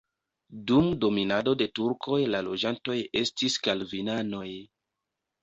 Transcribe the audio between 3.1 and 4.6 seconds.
estis kalvinanoj.